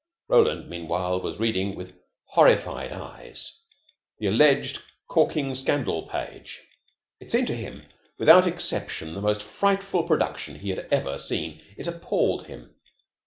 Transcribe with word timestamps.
Roland, 0.27 0.67
meanwhile, 0.67 1.21
was 1.21 1.39
reading 1.39 1.75
with 1.75 1.93
horrified 2.25 2.91
eyes 2.91 3.61
the 4.17 4.25
alleged 4.25 4.81
corking 5.05 5.53
Scandal 5.53 6.07
Page. 6.07 6.59
It 7.19 7.29
seemed 7.29 7.45
to 7.49 7.55
him 7.55 7.83
without 8.17 8.47
exception 8.47 9.13
the 9.13 9.21
most 9.21 9.43
frightful 9.43 10.07
production 10.07 10.55
he 10.55 10.71
had 10.71 10.87
ever 10.89 11.19
seen. 11.19 11.61
It 11.77 11.85
appalled 11.85 12.47
him. 12.47 12.73